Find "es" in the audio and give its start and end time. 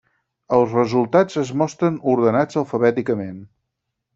1.43-1.51